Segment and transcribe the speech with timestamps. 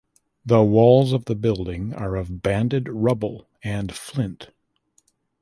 [0.43, 4.49] The walls of the building are of banded rubble and flint.